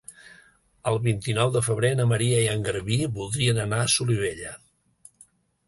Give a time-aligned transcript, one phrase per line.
[0.91, 4.59] El vint-i-nou de febrer na Maria i en Garbí voldrien anar a Solivella.